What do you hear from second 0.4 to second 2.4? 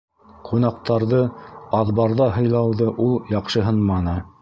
Ҡунаҡтарҙы аҙбарҙа